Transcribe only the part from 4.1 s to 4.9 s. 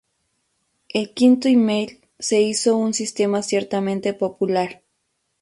popular.